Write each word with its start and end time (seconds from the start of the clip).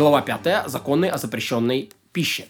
Глава 0.00 0.22
5. 0.22 0.70
Законы 0.70 1.10
о 1.10 1.18
запрещенной 1.18 1.90
пище. 2.12 2.46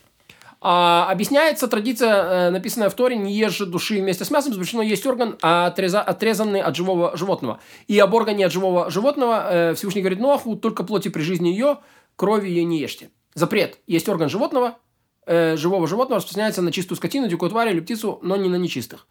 А, 0.60 1.10
объясняется 1.10 1.66
традиция, 1.66 2.14
э, 2.14 2.50
написанная 2.50 2.88
в 2.90 2.94
Торе, 2.94 3.16
не 3.16 3.34
ешь 3.34 3.58
души 3.58 3.98
вместе 3.98 4.24
с 4.24 4.30
мясом, 4.30 4.52
запрещено 4.52 4.82
есть 4.82 5.04
орган, 5.04 5.36
отреза, 5.40 6.00
отрезанный 6.00 6.60
от 6.60 6.76
живого 6.76 7.16
животного. 7.16 7.58
И 7.88 7.98
об 7.98 8.14
органе 8.14 8.46
от 8.46 8.52
живого 8.52 8.88
животного 8.88 9.48
э, 9.50 9.74
Всевышний 9.74 10.00
говорит 10.00 10.20
Ноаху, 10.20 10.54
только 10.54 10.84
плоти 10.84 11.08
при 11.08 11.22
жизни 11.22 11.48
ее, 11.48 11.78
крови 12.14 12.48
ее 12.48 12.62
не 12.62 12.78
ешьте. 12.78 13.10
Запрет. 13.34 13.80
Есть 13.88 14.08
орган 14.08 14.28
животного, 14.28 14.78
э, 15.26 15.56
живого 15.56 15.88
животного 15.88 16.18
распространяется 16.18 16.62
на 16.62 16.70
чистую 16.70 16.98
скотину, 16.98 17.26
дикую 17.26 17.50
тварь 17.50 17.70
или 17.70 17.80
птицу, 17.80 18.20
но 18.22 18.36
не 18.36 18.48
на 18.48 18.54
нечистых. 18.54 19.08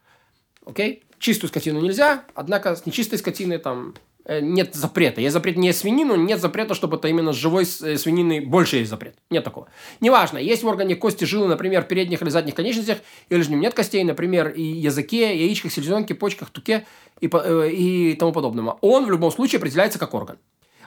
Окей? 0.66 1.04
Чистую 1.20 1.50
скотину 1.50 1.82
нельзя, 1.82 2.24
однако 2.36 2.78
с 2.78 2.86
нечистой 2.86 3.20
скотиной 3.20 3.58
там 3.58 3.96
нет 4.28 4.76
запрета. 4.76 5.22
Есть 5.22 5.34
запрет 5.34 5.58
не 5.58 5.74
свинину, 5.74 6.16
нет 6.16 6.40
запрета, 6.40 6.74
чтобы 6.74 6.98
это 6.98 7.08
именно 7.08 7.34
с 7.34 7.36
живой 7.36 7.64
э, 7.64 7.98
свинины 7.98 8.42
больше 8.42 8.78
есть 8.78 8.90
запрет. 8.90 9.16
Нет 9.30 9.44
такого. 9.44 9.68
Неважно, 10.02 10.38
есть 10.38 10.64
в 10.64 10.68
органе 10.68 10.96
кости, 10.96 11.26
жилы, 11.26 11.48
например, 11.48 11.84
в 11.84 11.88
передних 11.88 12.22
или 12.22 12.30
задних 12.30 12.56
конечностях, 12.56 13.00
или 13.30 13.42
же 13.42 13.52
нет 13.52 13.74
костей, 13.74 14.04
например, 14.04 14.50
и 14.50 14.62
языке, 14.62 15.38
яичках, 15.38 15.72
селезенке, 15.72 16.16
почках, 16.16 16.50
туке 16.50 16.86
и, 17.22 17.30
э, 17.32 17.70
и 17.72 18.14
тому 18.16 18.32
подобного. 18.32 18.78
Он 18.82 19.06
в 19.06 19.12
любом 19.12 19.32
случае 19.32 19.58
определяется 19.58 20.00
как 20.00 20.14
орган. 20.14 20.38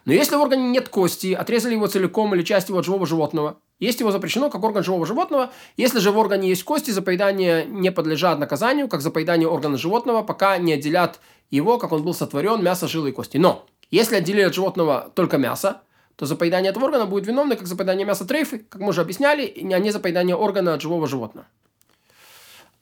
Но 0.05 0.13
если 0.13 0.35
в 0.35 0.41
органе 0.41 0.69
нет 0.69 0.89
кости, 0.89 1.33
отрезали 1.33 1.75
его 1.75 1.87
целиком 1.87 2.35
или 2.35 2.43
часть 2.43 2.69
его 2.69 2.83
живого 2.83 3.07
животного, 3.07 3.59
есть 3.79 4.01
его 4.01 4.11
запрещено 4.11 4.51
как 4.51 4.63
орган 4.63 4.85
живого 4.85 5.07
животного. 5.07 5.51
Если 5.77 5.99
же 5.99 6.11
в 6.11 6.19
органе 6.19 6.49
есть 6.49 6.65
кости, 6.65 6.91
за 6.91 7.03
поедание 7.03 7.65
не 7.67 7.91
подлежат 7.91 8.39
наказанию, 8.39 8.89
как 8.89 9.01
за 9.01 9.11
поедание 9.11 9.49
органа 9.49 9.77
животного, 9.77 10.23
пока 10.23 10.59
не 10.59 10.75
отделят 10.75 11.21
его, 11.51 11.79
как 11.79 11.93
он 11.93 12.03
был 12.03 12.15
сотворен, 12.15 12.63
мясо, 12.63 12.89
жилы 12.89 13.11
и 13.11 13.13
кости. 13.13 13.39
Но 13.39 13.67
если 13.91 14.17
отделили 14.17 14.43
от 14.43 14.55
животного 14.55 15.11
только 15.15 15.39
мясо, 15.39 15.83
то 16.17 16.27
за 16.27 16.37
поедание 16.37 16.71
этого 16.71 16.85
органа 16.85 17.07
будет 17.07 17.27
виновны, 17.27 17.57
как 17.57 17.67
за 17.67 17.77
поедание 17.77 18.07
мяса 18.07 18.25
трейфы, 18.25 18.59
как 18.61 18.81
мы 18.81 18.91
уже 18.91 19.01
объясняли, 19.01 19.53
а 19.73 19.79
не 19.79 19.91
за 19.91 20.01
органа 20.37 20.75
от 20.75 20.83
живого 20.83 21.07
животного. 21.07 21.47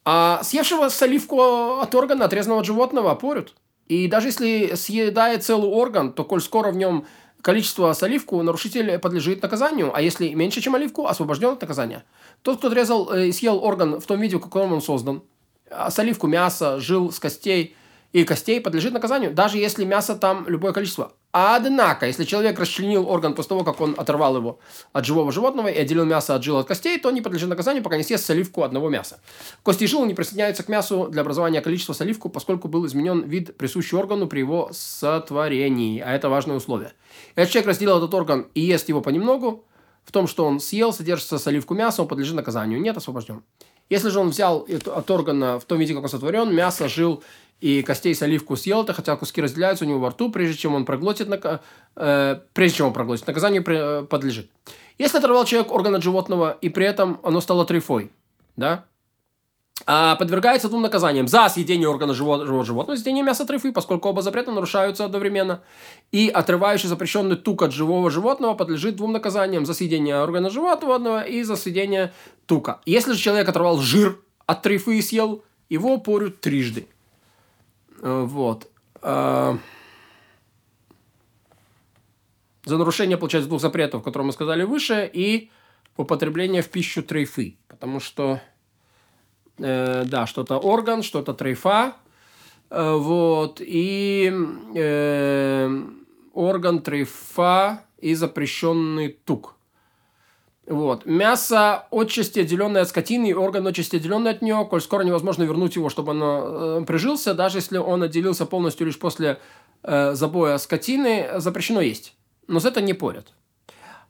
А 0.05 0.43
съевшего 0.43 0.89
соливку 0.89 1.41
от 1.81 1.95
органа, 1.95 2.25
отрезанного 2.25 2.61
от 2.61 2.67
животного, 2.67 3.15
порют. 3.15 3.55
И 3.91 4.07
даже 4.07 4.29
если 4.29 4.75
съедает 4.77 5.43
целый 5.43 5.69
орган, 5.69 6.13
то 6.13 6.23
коль 6.25 6.41
скоро 6.41 6.71
в 6.71 6.77
нем 6.77 7.07
количество 7.43 7.93
соливку, 7.93 8.41
нарушитель 8.41 8.99
подлежит 8.99 9.43
наказанию, 9.43 9.91
а 9.93 10.01
если 10.01 10.33
меньше, 10.35 10.61
чем 10.61 10.77
оливку, 10.77 11.07
освобожден 11.07 11.55
от 11.55 11.61
наказания. 11.61 12.05
Тот, 12.43 12.59
кто 12.59 12.69
отрезал 12.69 13.13
э, 13.13 13.27
и 13.27 13.33
съел 13.33 13.65
орган 13.65 14.01
в 14.01 14.07
том 14.07 14.21
виде, 14.21 14.37
в 14.37 14.41
каком 14.41 14.73
он 14.73 14.81
создан, 14.81 15.23
а 15.71 15.91
соливку 15.91 16.29
мяса, 16.29 16.79
жил 16.79 17.11
с 17.11 17.19
костей– 17.19 17.75
и 18.13 18.25
костей 18.25 18.61
подлежит 18.61 18.93
наказанию, 18.93 19.33
даже 19.33 19.59
если 19.59 19.85
мясо 19.85 20.17
там 20.17 20.45
любое 20.49 20.73
количество. 20.73 21.13
Однако, 21.33 22.07
если 22.07 22.25
человек 22.25 22.59
расчленил 22.59 23.09
орган 23.09 23.35
после 23.35 23.51
того, 23.51 23.65
как 23.65 23.81
он 23.81 23.95
оторвал 23.97 24.37
его 24.37 24.59
от 24.93 25.05
живого 25.05 25.31
животного 25.31 25.69
и 25.69 25.79
отделил 25.79 26.05
мясо 26.05 26.35
от 26.35 26.43
жил 26.43 26.59
от 26.59 26.67
костей, 26.67 26.99
то 26.99 27.11
не 27.13 27.21
подлежит 27.21 27.49
наказанию, 27.49 27.85
пока 27.85 27.97
не 27.97 28.03
съест 28.03 28.27
соливку 28.27 28.65
одного 28.65 28.89
мяса. 28.89 29.21
Кости 29.63 29.85
и 29.85 29.87
жилы 29.87 30.09
не 30.09 30.15
присоединяются 30.15 30.65
к 30.65 30.69
мясу 30.69 31.07
для 31.09 31.23
образования 31.23 31.61
количества 31.61 31.93
соливку, 31.93 32.29
поскольку 32.31 32.67
был 32.67 32.85
изменен 32.87 33.23
вид, 33.23 33.57
присущий 33.57 33.97
органу 33.97 34.27
при 34.27 34.41
его 34.41 34.71
сотворении. 34.73 36.01
А 36.01 36.13
это 36.13 36.29
важное 36.29 36.57
условие. 36.57 36.93
Если 37.37 37.53
человек 37.53 37.69
разделил 37.69 37.99
этот 37.99 38.13
орган 38.13 38.49
и 38.55 38.61
ест 38.61 38.89
его 38.89 39.01
понемногу, 39.01 39.65
в 40.05 40.13
том, 40.13 40.27
что 40.27 40.45
он 40.45 40.59
съел, 40.59 40.93
содержится 40.93 41.39
соливку 41.39 41.75
мяса, 41.75 42.03
он 42.03 42.09
подлежит 42.09 42.35
наказанию. 42.35 42.81
Нет, 42.81 42.97
освобожден. 42.97 43.45
Если 43.91 44.09
же 44.09 44.21
он 44.21 44.31
взял 44.31 44.67
от 44.87 45.11
органа 45.11 45.59
в 45.59 45.65
том 45.65 45.79
виде, 45.79 45.95
как 45.95 46.05
он 46.05 46.09
сотворен, 46.09 46.55
мясо, 46.55 46.89
жил 46.89 47.23
и 47.61 47.83
костей 47.83 48.15
с 48.15 48.23
оливку 48.23 48.57
съел 48.57 48.83
это, 48.83 48.95
хотя 48.95 49.17
куски 49.17 49.43
разделяются 49.43 49.85
у 49.85 49.89
него 49.89 49.99
во 49.99 50.11
рту, 50.11 50.31
прежде 50.31 50.57
чем 50.57 50.75
он 50.75 50.85
проглотит, 50.85 51.29
э, 51.97 52.41
прежде 52.55 52.79
чем 52.79 52.87
он 52.87 52.93
проглотит, 52.93 53.27
наказанию 53.27 53.63
э, 53.67 54.07
подлежит. 54.09 54.49
Если 54.97 55.19
оторвал 55.19 55.45
человек 55.45 55.73
орган 55.73 55.95
от 55.95 56.03
животного, 56.03 56.57
и 56.61 56.69
при 56.69 56.87
этом 56.87 57.21
оно 57.23 57.41
стало 57.41 57.67
трифой, 57.67 58.11
да, 58.57 58.85
подвергается 59.85 60.69
двум 60.69 60.83
наказаниям. 60.83 61.29
За 61.29 61.49
съедение 61.49 61.89
органа 61.89 62.15
живого, 62.15 62.47
живого 62.47 62.65
животного, 62.65 62.97
съедение 62.97 63.25
мяса 63.25 63.47
трифы, 63.47 63.73
поскольку 63.73 64.09
оба 64.09 64.23
запрета 64.23 64.53
нарушаются 64.53 65.05
одновременно. 65.05 65.63
И 66.13 66.29
отрывающий 66.29 66.89
запрещенный 66.89 67.37
тук 67.37 67.63
от 67.63 67.73
живого 67.73 68.11
животного 68.11 68.55
подлежит 68.55 68.97
двум 68.97 69.13
наказаниям. 69.13 69.67
За 69.67 69.75
съедение 69.75 70.21
органа 70.21 70.51
животного 70.51 71.23
и 71.23 71.43
за 71.43 71.57
съедение 71.57 72.13
тука. 72.47 72.81
Если 72.87 73.13
же 73.13 73.19
человек 73.19 73.49
оторвал 73.49 73.79
жир 73.79 74.19
от 74.47 74.63
трифы 74.63 74.99
и 74.99 75.03
съел, 75.03 75.43
его 75.69 75.99
порют 75.99 76.41
трижды. 76.41 76.87
Э, 78.03 78.25
вот. 78.27 78.69
А, 79.03 79.59
за 82.65 82.77
нарушение, 82.77 83.17
получается, 83.17 83.49
двух 83.49 83.61
запретов, 83.61 84.03
которые 84.03 84.27
мы 84.27 84.33
сказали 84.33 84.65
выше, 84.65 85.09
и 85.13 85.51
употребление 85.97 86.63
в 86.63 86.69
пищу 86.69 87.03
трейфы. 87.03 87.57
Потому 87.69 88.01
что, 88.01 88.41
э, 89.61 90.05
да, 90.07 90.27
что-то 90.27 90.59
орган, 90.59 91.03
что-то 91.03 91.35
трейфа. 91.35 91.95
Э, 92.71 92.95
вот. 92.95 93.61
И 93.61 94.33
э, 94.75 95.81
орган 96.35 96.81
трейфа 96.81 97.85
и 97.99 98.15
запрещенный 98.15 99.09
тук. 99.25 99.57
Вот. 100.67 101.05
Мясо 101.05 101.87
отчасти 101.91 102.41
отделенное 102.41 102.83
от 102.83 102.89
скотины 102.89 103.31
и 103.31 103.35
орган 103.35 103.67
отчасти 103.67 103.97
отделенный 103.97 104.31
от 104.31 104.41
нее, 104.41 104.67
коль 104.71 104.81
скоро 104.81 105.03
невозможно 105.03 105.43
вернуть 105.43 105.75
его, 105.75 105.89
чтобы 105.89 106.13
оно 106.13 106.81
э, 106.81 106.85
прижился, 106.87 107.35
даже 107.35 107.59
если 107.59 107.79
он 107.79 108.05
отделился 108.05 108.47
полностью 108.47 108.87
лишь 108.87 108.99
после 108.99 109.41
э, 109.83 110.15
забоя 110.15 110.59
скотины, 110.59 111.29
запрещено 111.39 111.81
есть. 111.81 112.15
Но 112.47 112.61
за 112.61 112.69
это 112.69 112.81
не 112.81 112.95
порят. 112.95 113.33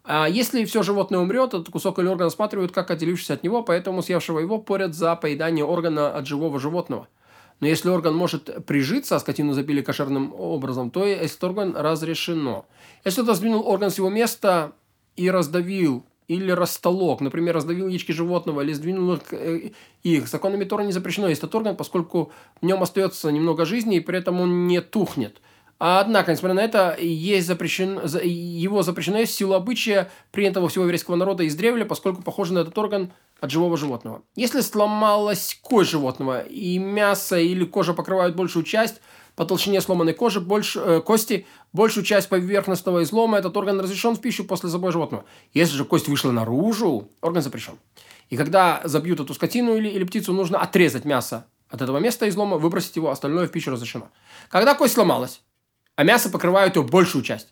А 0.05 0.29
если 0.29 0.65
все 0.65 0.83
животное 0.83 1.21
умрет, 1.21 1.55
этот 1.55 1.69
кусок 1.69 1.99
или 1.99 2.09
орган 2.09 2.29
осматривают 2.29 2.73
как 2.73 2.91
отделившийся 2.91 3.35
от 3.35 3.43
него, 3.43 3.63
поэтому 3.63 4.03
съевшего 4.03 4.39
его 4.39 4.59
порят 4.59 4.95
за 4.95 5.15
поедание 5.17 5.65
органа 5.65 6.15
от 6.15 6.27
живого 6.27 6.59
животного. 6.59 7.09
Но 7.61 7.67
если 7.67 7.91
орган 7.91 8.15
может 8.15 8.65
прижиться, 8.65 9.17
а 9.17 9.21
скотину 9.21 9.53
забили 9.53 9.83
кошерным 9.83 10.35
образом, 10.35 10.91
то 10.91 11.05
этот 11.05 11.45
орган 11.45 11.77
разрешено. 11.77 12.65
Если 13.05 13.21
кто-то 13.21 13.37
сдвинул 13.37 13.69
орган 13.69 13.91
с 13.91 13.99
его 13.99 14.09
места 14.09 14.73
и 15.17 15.31
раздавил 15.31 16.05
или 16.27 16.53
растолок, 16.53 17.21
например, 17.21 17.55
раздавил 17.55 17.89
яички 17.89 18.13
животного 18.13 18.63
или 18.63 18.73
сдвинул 18.73 19.15
их, 19.15 19.33
э, 19.33 19.73
их. 20.05 20.29
Законами 20.29 20.65
Тора 20.65 20.85
не 20.85 20.93
запрещено 20.93 21.29
есть 21.29 21.41
этот 21.41 21.55
орган, 21.55 21.77
поскольку 21.77 22.31
в 22.63 22.65
нем 22.65 22.83
остается 22.83 23.31
немного 23.31 23.65
жизни, 23.65 23.97
и 23.97 24.01
при 24.01 24.19
этом 24.19 24.41
он 24.41 24.67
не 24.67 24.81
тухнет. 24.81 25.41
Однако, 25.83 26.31
несмотря 26.31 26.55
на 26.55 26.61
это, 26.61 26.95
есть 27.01 27.47
запрещен, 27.47 28.01
его 28.23 28.83
запрещено 28.83 29.17
есть 29.17 29.33
в 29.33 29.35
силу 29.35 29.55
обычая, 29.55 30.11
принятого 30.31 30.69
всего 30.69 30.85
еврейского 30.85 31.17
народа 31.17 31.45
из 31.45 31.57
древля, 31.57 31.87
поскольку 31.87 32.23
похоже 32.23 32.53
на 32.53 32.59
этот 32.59 32.77
орган 32.77 33.13
от 33.41 33.51
живого 33.51 33.79
животного. 33.79 34.21
Если 34.37 34.61
сломалась 34.61 35.59
кость 35.63 35.91
животного, 35.91 36.43
и 36.43 36.77
мясо 36.77 37.39
или 37.39 37.65
кожа 37.65 37.95
покрывают 37.95 38.37
большую 38.37 38.65
часть, 38.65 39.01
по 39.37 39.47
толщине 39.47 39.81
сломанной 39.81 40.13
кожи, 40.13 40.39
больше, 40.39 40.81
э, 40.81 41.01
кости, 41.01 41.47
большую 41.73 42.05
часть 42.05 42.29
поверхностного 42.29 43.03
излома 43.03 43.39
этот 43.39 43.57
орган 43.57 43.81
разрешен 43.81 44.15
в 44.15 44.21
пищу 44.21 44.45
после 44.45 44.69
забоя 44.69 44.93
животного. 44.93 45.25
Если 45.55 45.77
же 45.77 45.87
кость 45.87 46.09
вышла 46.09 46.31
наружу, 46.31 47.09
орган 47.23 47.43
запрещен. 47.43 47.79
И 48.29 48.37
когда 48.37 48.83
забьют 48.85 49.21
эту 49.21 49.33
скотину 49.33 49.77
или, 49.77 49.89
или 49.89 50.05
птицу, 50.05 50.35
нужно 50.35 50.59
отрезать 50.59 51.07
мясо 51.07 51.47
от 51.71 51.81
этого 51.81 51.97
места 51.97 52.29
излома, 52.29 52.59
выбросить 52.59 52.97
его, 52.97 53.09
остальное 53.09 53.47
в 53.47 53.51
пищу 53.51 53.71
разрешено. 53.71 54.09
Когда 54.51 54.75
кость 54.75 54.93
сломалась, 54.93 55.41
а 56.01 56.03
мясо 56.03 56.31
покрывает 56.31 56.77
ее 56.77 56.83
большую 56.83 57.23
часть, 57.23 57.49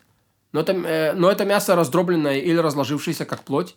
но 0.53 0.61
это, 0.61 0.71
э, 0.71 1.13
но 1.13 1.29
это 1.29 1.45
мясо 1.45 1.75
раздробленное 1.75 2.39
или 2.39 2.57
разложившееся, 2.57 3.25
как 3.25 3.43
плоть, 3.43 3.75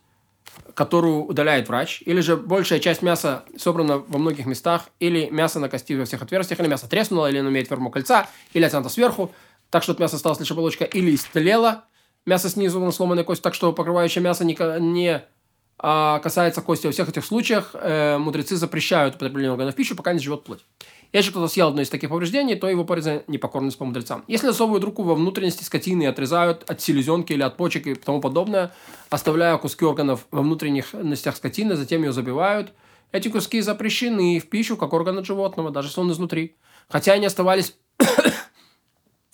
которую 0.73 1.27
удаляет 1.27 1.69
врач, 1.69 2.03
или 2.07 2.23
же 2.23 2.39
большая 2.39 2.81
часть 2.81 3.03
мяса 3.03 3.45
собрана 3.59 3.99
во 3.99 4.19
многих 4.19 4.47
местах, 4.47 4.89
или 4.99 5.29
мясо 5.29 5.61
на 5.61 5.69
кости 5.69 5.93
во 5.93 6.07
всех 6.07 6.23
отверстиях, 6.23 6.59
или 6.59 6.69
мясо 6.69 6.89
треснуло, 6.89 7.29
или 7.29 7.37
оно 7.37 7.51
имеет 7.51 7.69
форму 7.69 7.91
кольца, 7.91 8.31
или 8.55 8.65
оттянуто 8.65 8.89
сверху, 8.89 9.31
так 9.69 9.83
что 9.83 9.93
от 9.93 9.99
мяса 9.99 10.17
осталась 10.17 10.41
лишь 10.41 10.51
оболочка, 10.51 10.87
или 10.87 11.15
истлело 11.15 11.85
мясо 12.25 12.49
снизу 12.49 12.81
на 12.81 12.93
сломанной 12.93 13.25
кость, 13.25 13.43
так 13.43 13.53
что 13.53 13.75
покрывающее 13.75 14.25
мясо 14.25 14.43
не, 14.43 14.57
не 14.81 15.23
а, 15.79 16.19
касается 16.21 16.63
кости. 16.63 16.87
Во 16.87 16.93
всех 16.93 17.11
этих 17.11 17.27
случаях 17.27 17.73
э, 17.75 18.17
мудрецы 18.17 18.57
запрещают 18.57 19.17
употребление 19.17 19.53
органов 19.53 19.75
пищи, 19.75 19.95
пока 19.95 20.15
не 20.15 20.19
живет 20.19 20.45
плоть. 20.45 20.65
Если 21.13 21.31
кто-то 21.31 21.49
съел 21.49 21.69
одно 21.69 21.83
из 21.83 21.91
таких 21.91 22.09
повреждений, 22.09 22.55
то 22.55 22.69
его 22.69 22.85
порят 22.85 23.05
за 23.05 23.23
непокорность 23.27 23.77
по 23.77 23.85
мудрецам. 23.85 24.25
Если 24.29 24.47
засовывают 24.47 24.83
руку 24.83 25.03
во 25.03 25.15
внутренности 25.15 25.63
скотины 25.63 26.05
и 26.05 26.07
отрезают 26.07 26.65
от 26.71 26.81
селезенки 26.81 27.35
или 27.35 27.43
от 27.43 27.59
почек 27.59 27.87
и 27.87 27.95
тому 27.95 28.21
подобное, 28.21 28.73
оставляя 29.11 29.59
куски 29.59 29.85
органов 29.85 30.27
во 30.31 30.41
внутренних 30.41 30.93
внутренностях 30.93 31.37
скотины, 31.37 31.77
затем 31.77 32.03
ее 32.03 32.13
забивают, 32.13 32.73
эти 33.13 33.29
куски 33.29 33.61
запрещены 33.61 34.39
в 34.39 34.49
пищу, 34.49 34.79
как 34.79 34.95
орган 34.95 35.19
от 35.19 35.27
животного, 35.27 35.71
даже 35.71 35.89
если 35.89 36.01
он 36.01 36.11
изнутри. 36.11 36.57
Хотя 36.89 37.13
они 37.13 37.27
оставались 37.27 37.77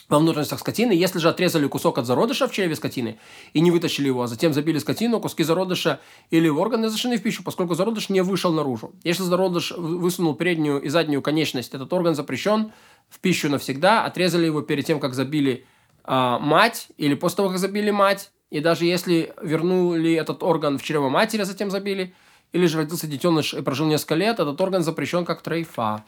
во 0.09 0.19
внутренностях 0.19 0.59
скотины. 0.61 0.93
Если 0.93 1.19
же 1.19 1.29
отрезали 1.29 1.67
кусок 1.67 1.99
от 1.99 2.07
зародыша 2.07 2.49
в 2.49 2.53
чреве 2.53 2.75
скотины 2.77 3.19
и 3.53 3.61
не 3.61 3.71
вытащили 3.71 4.07
его, 4.07 4.23
а 4.23 4.27
затем 4.27 4.53
забили 4.53 4.79
скотину, 4.79 5.21
куски 5.21 5.45
зародыша 5.45 6.01
или 6.31 6.49
органы 6.49 6.89
зашли 6.89 7.17
в 7.17 7.23
пищу, 7.23 7.43
поскольку 7.43 7.75
зародыш 7.75 8.09
не 8.09 8.23
вышел 8.23 8.53
наружу. 8.53 8.93
Если 9.05 9.23
зародыш 9.23 9.73
высунул 9.73 10.35
переднюю 10.35 10.81
и 10.81 10.89
заднюю 10.89 11.23
конечность, 11.23 11.75
этот 11.75 11.93
орган 11.93 12.15
запрещен 12.15 12.73
в 13.09 13.21
пищу 13.21 13.49
навсегда. 13.49 14.05
Отрезали 14.05 14.47
его 14.47 14.63
перед 14.63 14.87
тем, 14.87 15.01
как 15.01 15.15
забили 15.15 15.67
а, 16.05 16.39
мать, 16.39 16.89
или 16.97 17.15
после 17.15 17.37
того, 17.37 17.49
как 17.51 17.59
забили 17.59 17.91
мать, 17.91 18.31
и 18.51 18.61
даже 18.61 18.87
если 18.87 19.35
вернули 19.43 20.15
этот 20.15 20.43
орган 20.43 20.79
в 20.79 20.83
чрево 20.83 21.11
матери, 21.11 21.43
а 21.43 21.45
затем 21.45 21.71
забили, 21.71 22.15
или 22.53 22.67
же 22.67 22.79
родился 22.79 23.07
детеныш 23.07 23.53
и 23.53 23.61
прожил 23.61 23.87
несколько 23.87 24.15
лет, 24.15 24.41
этот 24.41 24.59
орган 24.59 24.83
запрещен 24.83 25.27
как 25.27 25.43
трейфа. 25.43 26.05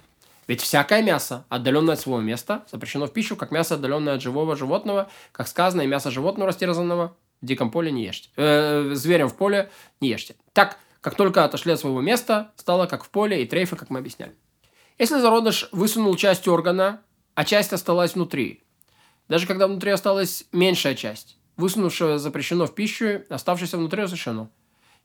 Ведь 0.50 0.60
всякое 0.60 1.00
мясо, 1.00 1.46
отдаленное 1.48 1.94
от 1.94 2.00
своего 2.00 2.20
места, 2.20 2.64
запрещено 2.72 3.06
в 3.06 3.12
пищу, 3.12 3.36
как 3.36 3.52
мясо, 3.52 3.76
отдаленное 3.76 4.16
от 4.16 4.20
живого 4.20 4.56
животного, 4.56 5.08
как 5.30 5.46
сказано, 5.46 5.82
и 5.82 5.86
мясо 5.86 6.10
животного 6.10 6.48
растерзанного 6.48 7.16
в 7.40 7.46
диком 7.46 7.70
поле 7.70 7.92
не 7.92 8.04
ешьте. 8.04 8.30
Э, 8.34 8.90
зверям 8.94 9.28
в 9.28 9.36
поле 9.36 9.70
не 10.00 10.08
ешьте. 10.08 10.34
Так, 10.52 10.76
как 11.02 11.14
только 11.14 11.44
отошли 11.44 11.72
от 11.72 11.78
своего 11.78 12.00
места, 12.00 12.50
стало 12.56 12.86
как 12.86 13.04
в 13.04 13.10
поле 13.10 13.44
и 13.44 13.46
трейфа, 13.46 13.76
как 13.76 13.90
мы 13.90 14.00
объясняли. 14.00 14.34
Если 14.98 15.20
зародыш 15.20 15.68
высунул 15.70 16.16
часть 16.16 16.48
органа, 16.48 17.00
а 17.36 17.44
часть 17.44 17.72
осталась 17.72 18.16
внутри, 18.16 18.64
даже 19.28 19.46
когда 19.46 19.68
внутри 19.68 19.92
осталась 19.92 20.46
меньшая 20.50 20.96
часть, 20.96 21.38
высунувшая 21.58 22.18
запрещено 22.18 22.66
в 22.66 22.74
пищу, 22.74 23.22
оставшееся 23.30 23.78
внутри 23.78 24.02
разрешено– 24.02 24.50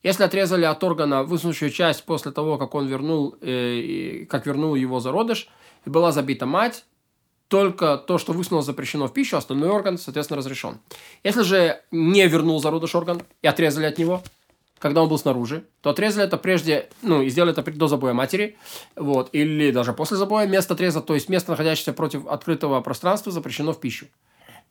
если 0.05 0.21
отрезали 0.21 0.65
от 0.65 0.83
органа 0.83 1.23
высунувшую 1.23 1.71
часть 1.71 2.03
после 2.03 2.31
того, 2.31 2.59
как 2.59 2.75
он 2.75 2.85
вернул, 2.85 3.35
э, 3.41 4.25
как 4.29 4.45
вернул 4.45 4.75
его 4.75 4.99
зародыш, 4.99 5.49
и 5.83 5.89
была 5.89 6.11
забита 6.11 6.45
мать, 6.45 6.85
только 7.47 7.97
то, 7.97 8.19
что 8.19 8.31
высунуло, 8.31 8.61
запрещено 8.61 9.07
в 9.07 9.13
пищу, 9.13 9.35
остальной 9.35 9.69
орган, 9.69 9.97
соответственно, 9.97 10.37
разрешен. 10.37 10.77
Если 11.23 11.41
же 11.41 11.81
не 11.89 12.27
вернул 12.27 12.61
зародыш 12.61 12.93
орган 12.93 13.23
и 13.41 13.47
отрезали 13.47 13.87
от 13.87 13.97
него, 13.97 14.21
когда 14.77 15.01
он 15.01 15.09
был 15.09 15.17
снаружи, 15.17 15.63
то 15.81 15.89
отрезали 15.89 16.27
это 16.27 16.37
прежде, 16.37 16.87
ну, 17.01 17.23
и 17.23 17.29
сделали 17.29 17.57
это 17.57 17.63
до 17.71 17.87
забоя 17.87 18.13
матери, 18.13 18.57
вот, 18.95 19.29
или 19.31 19.71
даже 19.71 19.93
после 19.93 20.17
забоя 20.17 20.45
место 20.45 20.75
отреза, 20.75 21.01
то 21.01 21.15
есть 21.15 21.29
место, 21.29 21.49
находящееся 21.49 21.93
против 21.93 22.27
открытого 22.27 22.79
пространства, 22.81 23.31
запрещено 23.31 23.73
в 23.73 23.79
пищу. 23.79 24.05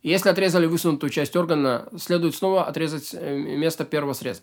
Если 0.04 0.28
отрезали 0.28 0.66
высунутую 0.66 1.10
часть 1.10 1.34
органа, 1.34 1.88
следует 1.98 2.36
снова 2.36 2.66
отрезать 2.66 3.14
э, 3.14 3.36
место 3.36 3.84
первого 3.84 4.12
среза. 4.12 4.42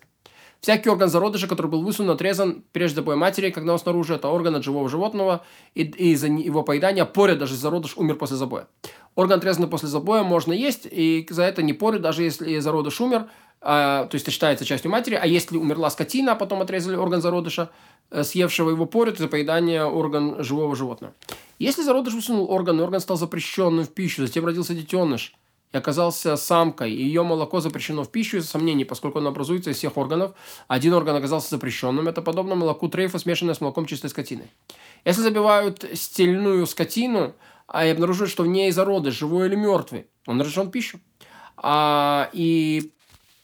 Всякий 0.62 0.90
орган 0.90 1.10
зародыша, 1.10 1.48
который 1.48 1.68
был 1.68 1.81
высунут, 1.81 2.16
отрезан 2.16 2.63
прежде 2.72 2.98
забоя 2.98 3.16
матери, 3.16 3.50
когда 3.50 3.74
он 3.74 3.80
снаружи, 3.80 4.13
это 4.13 4.28
орган 4.28 4.56
от 4.56 4.63
живого 4.63 4.88
животного, 4.90 5.44
и, 5.74 5.81
и 5.81 6.12
из-за 6.12 6.28
его 6.28 6.62
поедания 6.62 7.04
порят, 7.06 7.40
даже 7.40 7.56
зародыш 7.56 7.98
умер 7.98 8.16
после 8.16 8.38
забоя. 8.38 8.68
Орган, 9.16 9.40
отрезанный 9.40 9.68
после 9.68 9.90
забоя, 9.90 10.22
можно 10.22 10.54
есть, 10.54 10.88
и 10.90 11.25
за 11.31 11.44
это 11.44 11.63
не 11.63 11.74
порят, 11.74 12.04
даже 12.04 12.22
если 12.22 12.60
зародыш 12.60 13.02
умер, 13.02 13.25
а, 13.60 14.06
то 14.06 14.16
есть 14.16 14.25
это 14.25 14.31
считается 14.31 14.63
частью 14.63 14.92
матери, 14.92 15.16
а 15.16 15.25
если 15.25 15.58
умерла 15.58 15.90
скотина, 15.90 16.34
а 16.34 16.36
потом 16.36 16.62
отрезали 16.62 16.96
орган 16.96 17.24
зародыша, 17.24 17.69
э, 18.12 18.24
съевшего 18.24 18.69
его 18.69 18.86
порят 18.86 19.18
за 19.18 19.28
поедание 19.28 19.84
орган 19.86 20.44
живого 20.44 20.75
животного. 20.75 21.16
Если 21.57 21.81
зародыш 21.81 22.14
высунул 22.14 22.52
орган, 22.52 22.80
и 22.80 22.84
орган 22.84 23.00
стал 23.00 23.18
запрещенным 23.18 23.86
в 23.86 23.90
пищу, 23.90 24.25
затем 24.25 24.46
родился 24.46 24.75
детеныш, 24.75 25.34
и 25.71 25.77
оказался 25.77 26.35
самкой, 26.35 26.91
ее 26.91 27.23
молоко 27.23 27.62
запрещено 27.62 28.03
в 28.03 28.12
пищу 28.12 28.38
из-за 28.38 28.50
сомнений, 28.50 28.83
поскольку 28.83 29.19
оно 29.19 29.29
образуется 29.29 29.69
из 29.69 29.77
всех 29.77 29.97
органов. 29.97 30.33
Один 30.68 30.94
орган 30.94 31.15
оказался 31.15 31.50
запрещенным. 31.50 32.07
Это 32.07 32.21
подобно 32.21 32.56
молоку 32.56 32.89
трейфа, 32.89 33.19
смешанное 33.19 33.53
с 33.53 33.62
молоком 33.62 33.85
чистой 33.85 34.09
скотины. 34.09 34.50
Если 35.06 35.21
забивают 35.21 35.85
стельную 35.94 36.65
скотину, 36.68 37.33
а 37.68 37.85
и 37.85 37.89
обнаруживают, 37.89 38.31
что 38.31 38.44
в 38.44 38.47
ней 38.47 38.71
зародыш, 38.71 39.18
живой 39.18 39.47
или 39.47 39.56
мертвый, 39.56 40.07
он 40.25 40.41
разрешен 40.41 40.68
в 40.68 40.71
пищу. 40.71 41.00
А, 41.56 42.29
и 42.33 42.91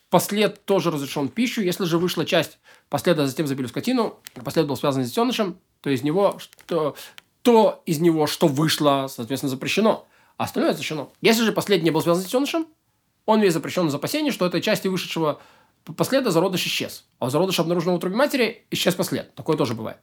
послед 0.10 0.66
тоже 0.66 0.92
разрешен 0.92 1.30
в 1.30 1.32
пищу. 1.32 1.62
Если 1.62 1.86
же 1.86 1.98
вышла 1.98 2.26
часть 2.26 2.60
последа, 2.90 3.26
затем 3.26 3.48
забили 3.48 3.68
скотину, 3.68 4.20
послед 4.44 4.68
был 4.68 4.76
связан 4.76 5.06
с 5.06 5.10
детенышем, 5.10 5.58
то 5.80 5.90
из 5.90 6.04
него, 6.04 6.38
что, 6.40 6.96
то 7.42 7.82
из 7.86 8.00
него, 8.00 8.28
что 8.28 8.48
вышло, 8.48 9.08
соответственно, 9.10 9.50
запрещено 9.50 10.06
а 10.38 10.46
остальное 10.46 10.74
запрещено. 10.74 11.12
Если 11.22 11.44
же 11.44 11.52
последний 11.52 11.92
был 11.92 12.02
связан 12.02 12.24
с 12.24 12.26
детенышем, 12.26 12.68
он 13.26 13.42
весь 13.42 13.54
запрещен 13.54 13.88
из 13.88 13.96
опасения, 13.96 14.32
что 14.32 14.46
этой 14.46 14.62
части 14.62 14.88
вышедшего 14.88 15.42
последа 15.96 16.32
зародыш 16.32 16.66
исчез. 16.66 17.06
А 17.20 17.28
у 17.28 17.30
зародыша, 17.30 17.62
обнаруженного 17.62 17.96
в 17.96 17.98
утробе 17.98 18.16
матери, 18.16 18.66
исчез 18.72 18.96
послед. 18.96 19.34
Такое 19.36 19.58
тоже 19.58 19.74
бывает. 19.74 19.98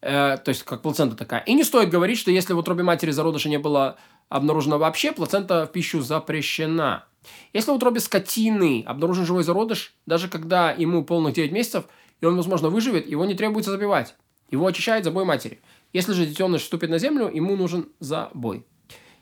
Э, 0.00 0.38
то 0.42 0.48
есть, 0.48 0.62
как 0.62 0.82
плацента 0.82 1.16
такая. 1.16 1.40
И 1.40 1.54
не 1.54 1.64
стоит 1.64 1.90
говорить, 1.90 2.18
что 2.18 2.30
если 2.30 2.52
в 2.52 2.58
утробе 2.58 2.82
матери 2.82 3.10
зародыша 3.10 3.48
не 3.48 3.58
было 3.58 3.96
обнаружено 4.28 4.78
вообще, 4.78 5.12
плацента 5.12 5.66
в 5.66 5.72
пищу 5.72 6.00
запрещена. 6.00 7.04
Если 7.52 7.70
в 7.70 7.74
утробе 7.74 8.00
скотины 8.00 8.84
обнаружен 8.86 9.24
живой 9.24 9.44
зародыш, 9.44 9.94
даже 10.06 10.28
когда 10.28 10.70
ему 10.72 11.04
полных 11.04 11.34
9 11.34 11.52
месяцев, 11.52 11.84
и 12.20 12.26
он, 12.26 12.36
возможно, 12.36 12.68
выживет, 12.68 13.08
его 13.08 13.24
не 13.24 13.34
требуется 13.34 13.70
забивать. 13.70 14.14
Его 14.50 14.66
очищает 14.66 15.04
забой 15.04 15.24
матери. 15.24 15.60
Если 15.92 16.12
же 16.12 16.26
детеныш 16.26 16.62
вступит 16.62 16.90
на 16.90 16.98
землю, 16.98 17.30
ему 17.32 17.56
нужен 17.56 17.88
забой. 17.98 18.66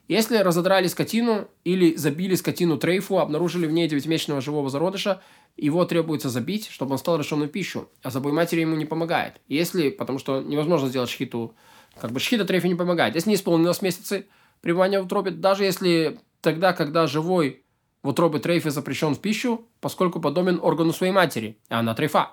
Если 0.09 0.37
разодрали 0.37 0.89
скотину 0.89 1.49
или 1.65 1.95
забили 1.95 2.35
скотину 2.35 2.77
трейфу, 2.77 3.19
обнаружили 3.19 3.67
в 3.67 3.73
ней 3.73 3.89
девятимесячного 3.89 4.41
живого 4.41 4.69
зародыша, 4.69 5.23
его 5.57 5.85
требуется 5.85 6.29
забить, 6.29 6.69
чтобы 6.71 6.93
он 6.93 6.99
стал 6.99 7.19
решенную 7.19 7.49
пищу, 7.49 7.89
а 8.03 8.11
забой 8.11 8.33
матери 8.33 8.61
ему 8.61 8.77
не 8.77 8.85
помогает. 8.85 9.41
Если, 9.49 9.91
потому 9.91 10.19
что 10.19 10.41
невозможно 10.41 10.89
сделать 10.89 11.11
шхиту, 11.11 11.55
как 12.01 12.11
бы 12.11 12.21
шхита 12.21 12.45
трейфу 12.45 12.67
не 12.67 12.75
помогает. 12.75 13.15
Если 13.15 13.31
не 13.31 13.37
исполнилось 13.37 13.83
месяцы 13.83 14.27
пребывания 14.61 15.01
в 15.01 15.07
утробе, 15.07 15.31
даже 15.31 15.65
если 15.65 16.19
тогда, 16.41 16.73
когда 16.73 17.07
живой 17.07 17.65
в 18.03 18.09
утробе 18.09 18.39
трейфе 18.39 18.71
запрещен 18.71 19.15
в 19.15 19.21
пищу, 19.21 19.67
поскольку 19.81 20.21
подобен 20.21 20.59
органу 20.61 20.93
своей 20.93 21.13
матери, 21.13 21.59
а 21.69 21.81
она 21.81 21.95
трейфа. 21.95 22.33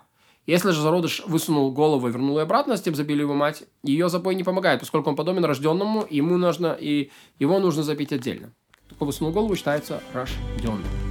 Если 0.49 0.71
же 0.71 0.81
зародыш 0.81 1.21
высунул 1.27 1.71
голову 1.71 2.07
и 2.07 2.11
вернул 2.11 2.39
ее 2.39 2.41
обратно, 2.41 2.75
с 2.75 2.81
тем 2.81 2.95
забили 2.95 3.21
его 3.21 3.35
мать, 3.35 3.65
ее 3.83 4.09
забой 4.09 4.33
не 4.33 4.43
помогает, 4.43 4.79
поскольку 4.79 5.11
он 5.11 5.15
подобен 5.15 5.45
рожденному, 5.45 6.07
ему 6.09 6.37
нужно, 6.37 6.75
и 6.79 7.11
его 7.37 7.59
нужно 7.59 7.83
забить 7.83 8.11
отдельно. 8.11 8.51
Кто 8.89 9.05
высунул 9.05 9.31
голову, 9.31 9.55
считается 9.55 10.01
рожденным. 10.11 11.08